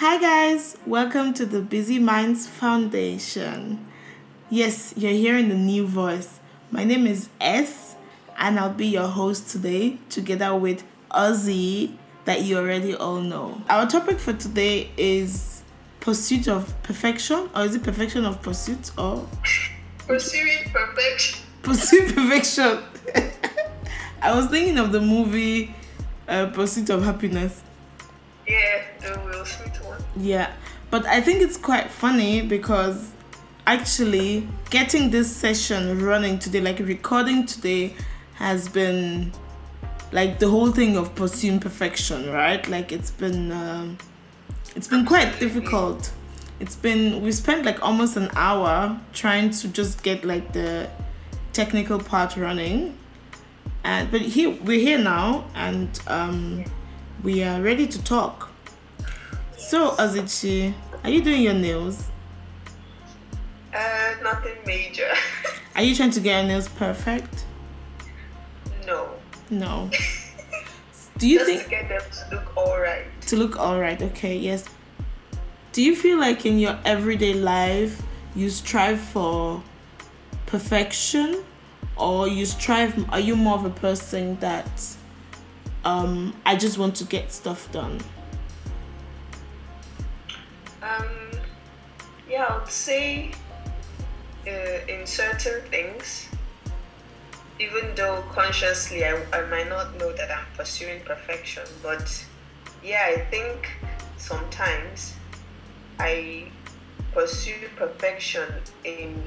[0.00, 3.84] Hi, guys, welcome to the Busy Minds Foundation.
[4.48, 6.38] Yes, you're hearing the new voice.
[6.70, 7.96] My name is S,
[8.38, 11.96] and I'll be your host today, together with Ozzy,
[12.26, 13.60] that you already all know.
[13.68, 15.62] Our topic for today is
[16.00, 19.26] pursuit of perfection, or is it perfection of pursuit, or
[20.06, 21.40] Pursuing perfection.
[21.62, 22.78] pursuit perfection?
[24.22, 25.74] I was thinking of the movie
[26.28, 27.62] uh, Pursuit of Happiness.
[28.46, 28.84] Yeah,
[30.18, 30.52] Yeah,
[30.90, 33.12] but I think it's quite funny because
[33.66, 37.94] actually getting this session running today, like recording today,
[38.34, 39.32] has been
[40.10, 42.66] like the whole thing of pursuing perfection, right?
[42.68, 43.98] Like it's been um,
[44.74, 46.10] it's been quite difficult.
[46.58, 50.90] It's been we spent like almost an hour trying to just get like the
[51.52, 52.98] technical part running,
[53.84, 56.64] and but here we're here now and um,
[57.22, 58.47] we are ready to talk.
[59.58, 60.72] So Azichi,
[61.04, 62.08] are you doing your nails?
[63.74, 65.08] Uh, nothing major.
[65.76, 67.44] Are you trying to get your nails perfect?
[68.86, 69.10] no.
[69.50, 69.90] No.
[71.18, 73.04] Do you Just think to get them to look alright.
[73.22, 74.00] to look all right?
[74.00, 74.64] Okay, yes.
[75.72, 78.00] Do you feel like in your everyday life
[78.34, 79.62] you strive for
[80.46, 81.44] perfection,
[81.96, 83.08] or you strive?
[83.10, 84.96] Are you more of a person that
[85.84, 88.00] um I just want to get stuff done?
[92.38, 93.32] Yeah, I would say
[94.46, 94.50] uh,
[94.88, 96.28] in certain things,
[97.58, 102.24] even though consciously I, I might not know that I'm pursuing perfection, but
[102.82, 103.72] yeah, I think
[104.18, 105.14] sometimes
[105.98, 106.52] I
[107.12, 108.46] pursue perfection
[108.84, 109.20] in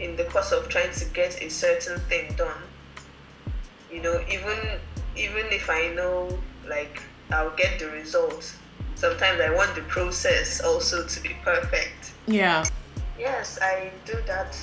[0.00, 2.62] in the course of trying to get a certain thing done.
[3.92, 4.58] You know, even
[5.14, 7.00] even if I know like
[7.30, 8.56] I'll get the results,
[9.02, 12.12] sometimes I want the process also to be perfect.
[12.26, 12.64] Yeah,
[13.18, 14.56] Yes, I do that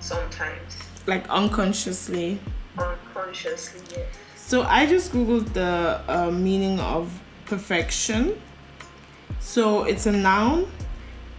[0.00, 0.70] sometimes
[1.06, 2.38] like unconsciously.
[2.78, 3.80] unconsciously.
[3.90, 4.06] Yes.
[4.36, 7.10] So I just googled the uh, meaning of
[7.44, 8.40] perfection.
[9.40, 10.70] So it's a noun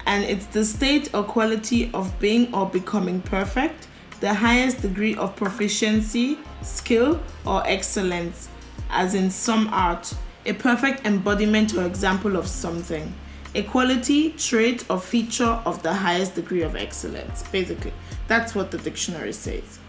[0.05, 3.87] and it's the state or quality of being or becoming perfect,
[4.19, 8.49] the highest degree of proficiency, skill, or excellence,
[8.89, 10.13] as in some art,
[10.45, 13.13] a perfect embodiment or example of something,
[13.55, 17.43] a quality, trait, or feature of the highest degree of excellence.
[17.51, 17.93] Basically,
[18.27, 19.79] that's what the dictionary says.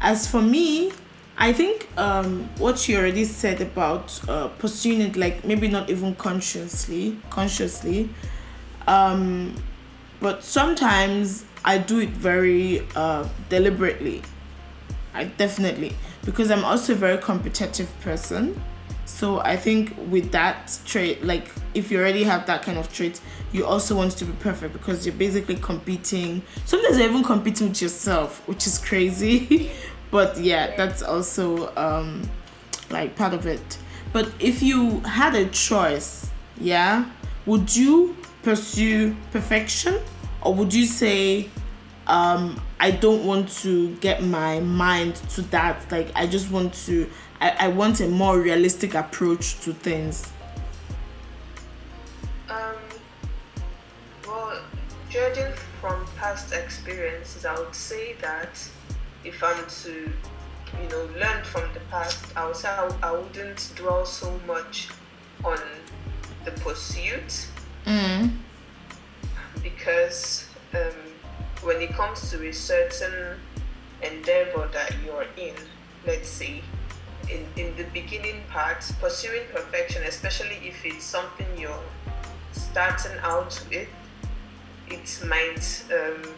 [0.00, 0.92] As for me,
[1.36, 6.14] I think um, what you already said about uh, pursuing it, like maybe not even
[6.16, 8.10] consciously, consciously,
[8.88, 9.54] um,
[10.20, 14.22] but sometimes I do it very uh, deliberately.
[15.14, 15.94] I definitely
[16.24, 18.60] because I'm also a very competitive person.
[19.18, 23.20] So I think with that trait, like if you already have that kind of trait,
[23.50, 26.40] you also want to be perfect because you're basically competing.
[26.64, 29.72] Sometimes you're even competing with yourself, which is crazy.
[30.12, 32.30] but yeah, that's also um,
[32.90, 33.78] like part of it.
[34.12, 36.30] But if you had a choice,
[36.60, 37.10] yeah,
[37.44, 39.98] would you pursue perfection
[40.42, 41.50] or would you say
[42.08, 47.08] um i don't want to get my mind to that like i just want to
[47.40, 50.30] i, I want a more realistic approach to things
[52.48, 52.76] Um.
[54.26, 54.60] Well,
[55.10, 58.58] judging from past experiences, I would say that
[59.24, 63.72] if I'm to, you know, learn from the past, I would say I, I wouldn't
[63.76, 64.88] dwell so much
[65.44, 65.58] on
[66.44, 67.48] the pursuit
[67.86, 68.30] mm.
[69.62, 70.92] because um,
[71.62, 73.38] when it comes to a certain
[74.02, 75.54] endeavor that you're in,
[76.06, 76.62] let's say,
[77.30, 81.80] in, in the beginning part, pursuing perfection, especially if it's something you're
[82.52, 83.88] starting out with,
[84.88, 86.34] it might um,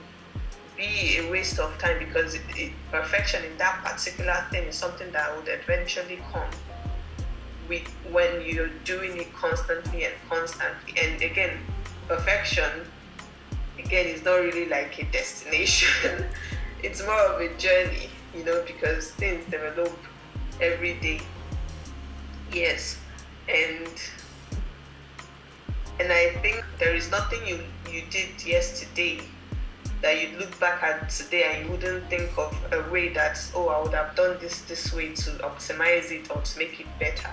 [0.76, 5.10] be a waste of time because it, it, perfection in that particular thing is something
[5.12, 6.48] that would eventually come
[7.68, 10.94] with when you're doing it constantly and constantly.
[11.00, 11.58] And again,
[12.08, 12.86] perfection
[13.78, 16.24] again it's not really like a destination.
[16.82, 19.96] it's more of a journey, you know, because things develop
[20.60, 21.20] every day.
[22.52, 22.98] Yes.
[23.48, 23.88] And
[25.98, 27.60] and I think there is nothing you,
[27.92, 29.20] you did yesterday
[30.00, 33.68] that you'd look back at today and you wouldn't think of a way that oh
[33.68, 37.30] I would have done this this way to optimize it or to make it better.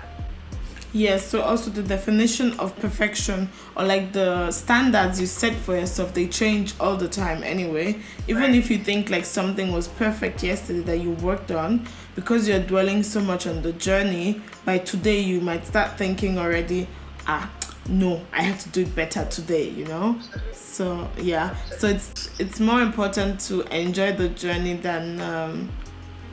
[0.97, 6.13] Yes so also the definition of perfection or like the standards you set for yourself
[6.13, 7.95] they change all the time anyway.
[8.27, 8.55] Even Right.
[8.55, 11.85] if you think like something was perfect yesterday that you worked on
[12.15, 16.87] because you're dwelling so much on the journey by today you might start thinking already
[17.27, 17.49] ah
[17.89, 20.17] no i have to do it better today you know?
[20.53, 21.55] So yeah.
[21.79, 25.69] So it's it's more important to enjoy the journey than um,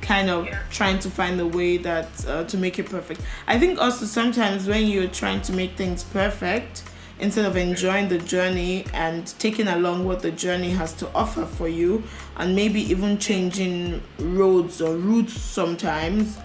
[0.04, 0.58] kind of Yeah.
[0.70, 3.20] trying to find a way that uh, to make it perfect.
[3.46, 6.82] I think also sometimes when you're trying to make things perfect
[7.20, 11.68] instead of enjoying the journey and taking along what the journey has to offer for
[11.68, 12.02] you
[12.36, 16.36] and maybe even changing roads or routes sometimes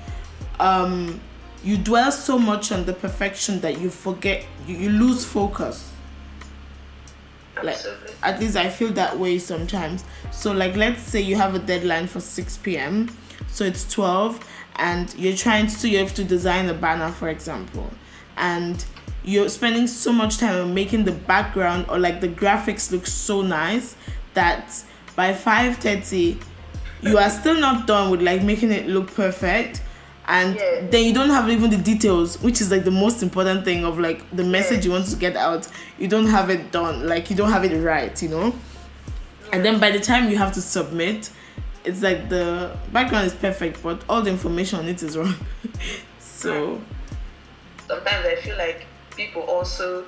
[0.59, 1.19] um
[1.63, 5.91] you dwell so much on the perfection that you forget you, you lose focus.
[7.61, 7.77] Like
[8.23, 10.05] at least i feel that way sometimes.
[10.31, 13.09] So like let's say you have a deadline for 6 p.m
[13.59, 14.39] so it's 12
[14.77, 17.91] and you're trying to you have to design a banner for example.
[18.37, 18.83] And
[19.25, 23.41] you're spending so much time on making the background or like the graphics look so
[23.41, 23.97] nice
[24.33, 24.81] that
[25.17, 26.41] by 5.30
[27.01, 29.81] you are still not done with like making it look perfect.
[30.25, 30.87] And Yeah.
[30.89, 33.99] then you don't have even the details which is like the most important thing of
[33.99, 35.67] like the message you want to get out.
[35.97, 38.55] You don't have it done like you don't have it right you know?
[39.51, 41.31] And then by the time you have to submit
[41.85, 45.35] it's like the background is perfect but all the information on it is wrong.
[46.19, 46.79] So
[47.87, 48.85] Sometimes I feel like
[49.15, 50.05] people also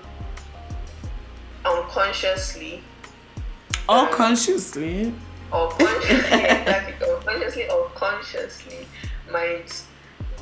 [1.66, 2.82] unconsciously
[3.90, 5.14] all consciously?
[5.52, 8.88] or consciously, exactly, or consciously or consciously
[9.32, 9.84] might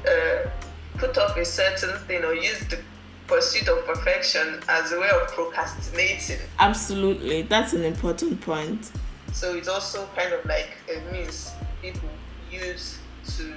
[0.08, 0.50] uh,
[0.98, 2.80] put off a certain thing or use the
[3.28, 6.38] pursuit of perfection as a way of procrastinating.
[6.60, 7.44] absolutely.
[7.44, 8.92] That's an important point
[9.34, 12.10] So it's also kind of like a means people
[12.52, 13.00] use
[13.38, 13.54] to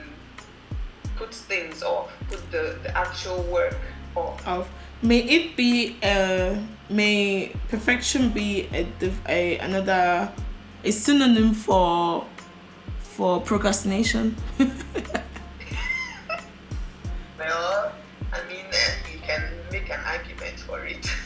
[1.16, 3.76] put things off, put the, the actual work
[4.16, 4.46] off.
[4.46, 4.68] of
[5.02, 6.56] may it be uh
[6.88, 8.86] may perfection be a,
[9.28, 10.30] a another
[10.84, 12.24] a synonym for
[13.00, 14.36] for procrastination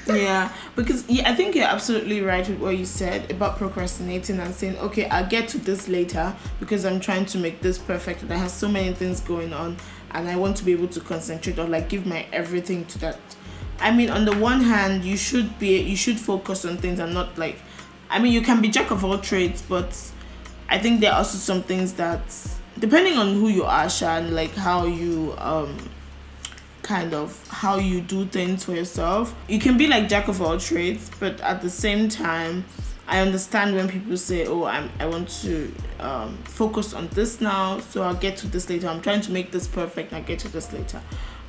[0.08, 4.54] yeah because yeah i think you're absolutely right with what you said about procrastinating and
[4.54, 8.32] saying okay i'll get to this later because i'm trying to make this perfect and
[8.32, 9.76] i have so many things going on
[10.12, 13.18] and i want to be able to concentrate or like give my everything to that.
[13.78, 17.12] I mean on the one hand you should be you should focus on things and
[17.12, 17.58] not like
[18.08, 20.12] i mean you can be jack of all trades but
[20.68, 22.22] i think there are also some things that
[22.78, 25.76] depending on who you are Sha, like how you um
[26.86, 29.34] kind of how you do things for yourself.
[29.48, 32.64] You can be like jack of all trades, but at the same time,
[33.08, 37.80] I understand when people say, "Oh, I'm I want to um, focus on this now,
[37.80, 38.88] so I'll get to this later.
[38.88, 40.12] I'm trying to make this perfect.
[40.12, 41.00] I'll get to this later."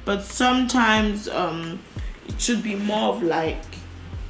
[0.05, 1.79] But sometimes um,
[2.27, 3.61] it should be more of like,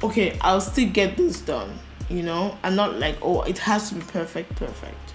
[0.02, 1.78] "Okay, I'll still get this done,"
[2.10, 5.14] you know, and not like, "Oh, it has to be perfect, perfect."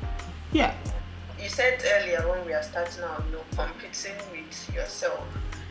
[0.51, 0.73] Yeah,
[1.41, 5.23] you said earlier when we are starting out, you know, competing with yourself.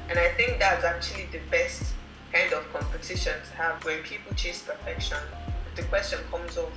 [0.08, 1.92] And I think that's actually the best
[2.32, 5.18] kind of competition to have when people chase perfection.
[5.76, 6.70] The question comes of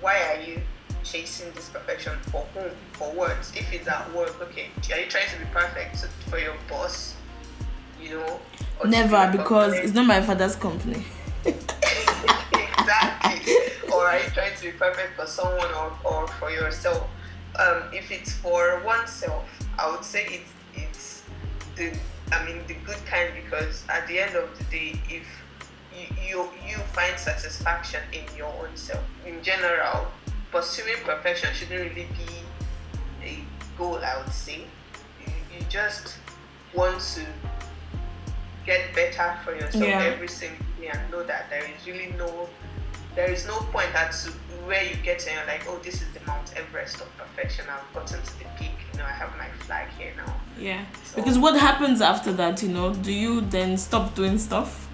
[0.00, 0.60] why are you
[1.02, 2.70] chasing this perfection for whom?
[2.92, 3.38] For what?
[3.54, 5.96] If it's at work, okay, are you trying to be perfect
[6.28, 7.14] for your boss?
[8.00, 8.40] You know?
[8.84, 11.04] never be because perfect- it's not my father's company.
[11.44, 12.62] exactly.
[13.92, 17.08] or are you trying to be perfect for someone or, or for yourself?
[17.58, 19.44] Um, if it's for oneself,
[19.78, 21.22] I would say it's it's
[21.76, 21.96] the
[22.32, 25.26] I mean the good kind because at the end of the day, if
[25.96, 30.06] you you, you find satisfaction in your own self, in general,
[30.50, 33.38] pursuing perfection shouldn't really be a
[33.78, 33.96] goal.
[33.98, 34.64] I would say
[35.26, 36.16] you, you just
[36.74, 37.24] want to
[38.66, 40.02] get better for yourself Yeah.
[40.02, 42.48] every single day and know that there is really no
[43.14, 44.30] there is no point at to
[44.66, 47.64] where you get to and you're like, oh, this is the Mount Everest of perfection.
[47.70, 48.73] I've gotten to the peak.
[48.94, 50.34] You know, I have my flag here now.
[50.58, 50.84] Yeah.
[51.04, 52.94] So- Because what happens after that, you know?
[52.94, 54.88] Do you then stop doing stuff?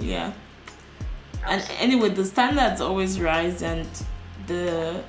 [0.00, 0.32] Yeah.
[1.46, 3.86] And anyway, the standards always rise, and
[4.46, 5.02] the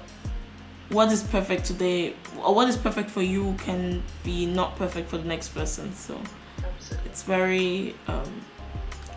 [0.89, 2.13] what is perfect today
[2.43, 5.93] or what is perfect for you can be not perfect for the next person.
[5.93, 6.19] So
[6.63, 7.09] Absolutely.
[7.09, 8.41] it's very, um,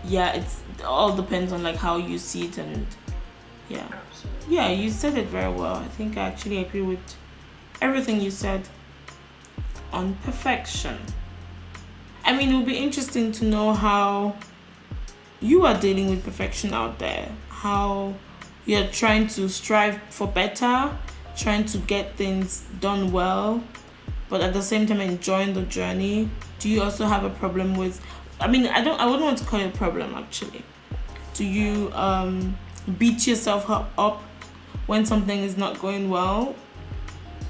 [0.05, 2.87] yeah, it's it all depends on like how you see it, and
[3.69, 3.87] yeah.
[3.91, 4.55] Absolutely.
[4.57, 5.75] Yeah, you said it very well.
[5.77, 7.01] I think I actually agree with
[7.83, 8.69] everything you said
[9.93, 10.99] on perfection.
[12.25, 14.37] I mean, it would be interesting to know how
[15.41, 17.31] you are dealing with perfection out there.
[17.49, 18.15] How
[18.67, 20.97] you're trying to strive for better,
[21.37, 23.63] trying to get things done well,
[24.29, 26.29] but at the same time enjoying the journey.
[26.59, 28.05] Do you also have a problem with?
[28.41, 29.01] I mean, I don't.
[29.01, 30.65] I wouldn't want to call it a problem actually.
[31.35, 32.59] Do you um,
[32.99, 34.23] beat yourself up
[34.87, 36.57] when something is not going well,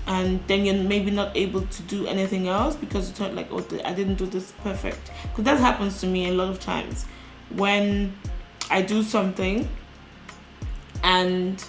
[0.08, 3.64] and then you're maybe not able to do anything else because you thought like, oh,
[3.84, 5.12] I didn't do this perfect.
[5.22, 7.04] Because that happens to me a lot of times.
[7.50, 8.14] when
[8.70, 9.68] I do something
[11.02, 11.64] and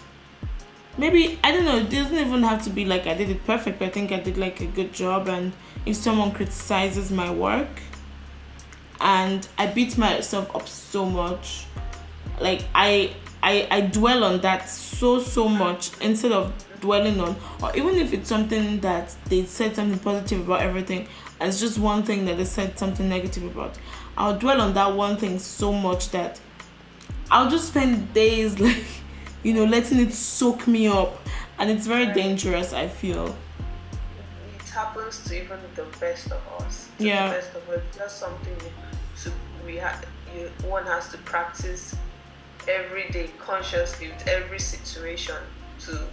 [0.97, 3.79] maybe I don't know, it doesn't even have to be like I did it perfect,
[3.79, 5.53] but I think I did like a good job and
[5.85, 7.81] if someone criticizes my work
[8.99, 11.65] and I beat myself up so much,
[12.39, 17.75] like I I I dwell on that so so much instead of dwelling on or
[17.75, 21.07] even if it's something that they said something positive about everything
[21.39, 23.77] and it's just one thing that they said something negative about
[24.17, 26.39] i'll dwell on that one thing so much that
[27.31, 28.85] i'll just spend days like
[29.43, 31.21] you know letting it soak me up
[31.57, 33.35] and it's very dangerous i feel
[34.69, 36.89] it happens to even the best of us.
[36.99, 37.29] To Yeah.
[37.29, 37.81] The best of us.
[37.95, 38.55] Just something
[39.23, 39.31] to
[39.65, 40.05] we have.
[40.35, 41.95] You, one has to practice
[42.67, 45.35] every day consciously with every situation
[45.85, 46.07] to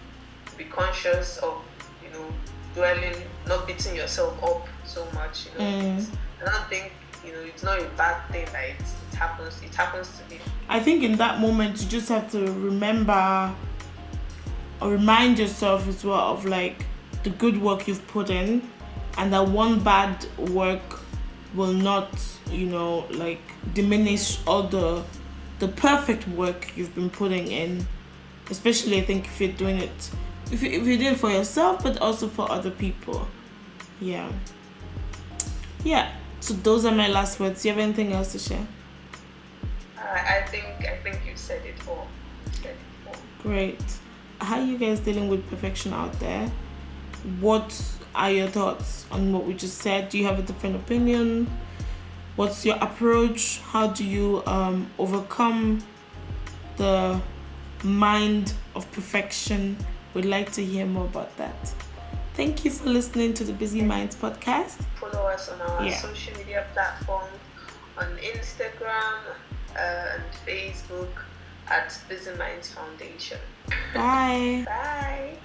[0.57, 1.55] be conscious of
[2.03, 2.27] you know
[2.75, 5.47] dwelling, not beating yourself up so much.
[5.47, 6.07] You know, Mm.
[6.41, 6.93] I don't think
[7.25, 8.77] you know it's not a bad thing that it,
[9.13, 9.61] it happens.
[9.63, 10.39] It happens to be.
[10.69, 13.55] i think in that moment you just have to remember
[14.81, 16.85] or remind yourself as well of like
[17.23, 18.63] the good work you've put in
[19.17, 21.01] and that one bad work
[21.55, 22.11] will not
[22.51, 23.41] you know like
[23.75, 25.03] diminish all the
[25.61, 27.87] the perfect work you've been putting in
[28.51, 30.11] especially i think if you're doing it
[30.53, 33.27] if you, if you do it for yourself but also for other people
[34.01, 34.31] yeah
[35.85, 38.67] yeah so those are my last words do you have anything else to share
[40.07, 42.07] I, I think I think you said it all.
[42.53, 43.17] Said it all.
[43.43, 43.83] Great.
[44.41, 46.51] How are you guys dealing with perfection out there?
[47.41, 47.83] What
[48.15, 50.09] are your thoughts on what we just said?
[50.09, 51.51] Do you have a different opinion?
[52.37, 53.61] What's your approach?
[53.61, 55.83] How do you um, overcome
[56.77, 57.21] the
[57.83, 59.77] mind of perfection?
[60.17, 61.75] We'd like to hear more about that.
[62.33, 64.83] Thank you for listening to the Busy Minds podcast.
[64.99, 65.95] follow us on our Yeah.
[66.01, 67.37] social media platforms
[67.99, 69.19] on Instagram
[69.77, 71.13] uh, and Facebook
[71.69, 73.39] at Busy Minds Foundation.
[73.95, 74.65] Bye.
[74.65, 75.37] Bye.